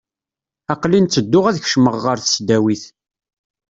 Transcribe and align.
Aqel-in 0.73 1.05
ttedduɣ 1.07 1.45
ad 1.47 1.57
kecmeɣ 1.63 1.95
ɣer 2.05 2.17
tesdawit. 2.19 2.83